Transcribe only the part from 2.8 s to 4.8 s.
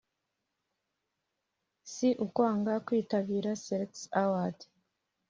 kwitabira Salax Awards